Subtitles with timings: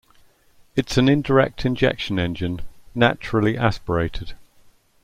[0.75, 2.61] It is an indirect injection engine,
[2.95, 4.33] naturally aspirated.